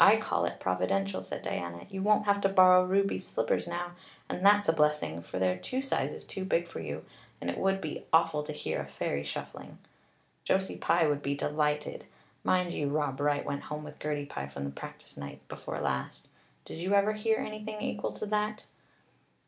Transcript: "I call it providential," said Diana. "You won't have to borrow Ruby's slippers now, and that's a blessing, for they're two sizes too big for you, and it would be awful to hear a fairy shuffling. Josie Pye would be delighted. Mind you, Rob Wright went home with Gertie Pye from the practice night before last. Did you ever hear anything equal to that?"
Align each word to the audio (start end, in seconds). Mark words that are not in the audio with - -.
"I 0.00 0.16
call 0.16 0.46
it 0.46 0.58
providential," 0.58 1.22
said 1.22 1.42
Diana. 1.42 1.86
"You 1.88 2.02
won't 2.02 2.24
have 2.24 2.40
to 2.40 2.48
borrow 2.48 2.82
Ruby's 2.82 3.28
slippers 3.28 3.68
now, 3.68 3.92
and 4.28 4.44
that's 4.44 4.68
a 4.68 4.72
blessing, 4.72 5.22
for 5.22 5.38
they're 5.38 5.56
two 5.56 5.80
sizes 5.80 6.24
too 6.24 6.44
big 6.44 6.66
for 6.66 6.80
you, 6.80 7.04
and 7.40 7.48
it 7.48 7.56
would 7.58 7.80
be 7.80 8.04
awful 8.12 8.42
to 8.42 8.52
hear 8.52 8.80
a 8.80 8.88
fairy 8.88 9.22
shuffling. 9.22 9.78
Josie 10.42 10.76
Pye 10.76 11.06
would 11.06 11.22
be 11.22 11.36
delighted. 11.36 12.04
Mind 12.42 12.72
you, 12.72 12.88
Rob 12.88 13.20
Wright 13.20 13.44
went 13.44 13.62
home 13.70 13.84
with 13.84 14.00
Gertie 14.00 14.26
Pye 14.26 14.48
from 14.48 14.64
the 14.64 14.70
practice 14.70 15.16
night 15.16 15.46
before 15.46 15.78
last. 15.80 16.26
Did 16.64 16.78
you 16.78 16.92
ever 16.94 17.12
hear 17.12 17.38
anything 17.38 17.80
equal 17.80 18.10
to 18.14 18.26
that?" 18.26 18.64